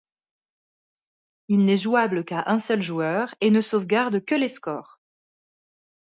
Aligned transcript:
Il 1.47 1.63
n'est 1.63 1.77
jouable 1.77 2.25
qu'à 2.25 2.43
un 2.47 2.57
seul 2.57 2.81
joueur 2.81 3.35
et 3.39 3.51
ne 3.51 3.61
sauvegarde 3.61 4.25
que 4.25 4.33
les 4.33 4.47
scores. 4.47 4.99